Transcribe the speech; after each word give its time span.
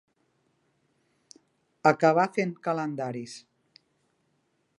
Acabar 1.91 2.27
fent 2.39 2.57
calendaris. 2.69 3.37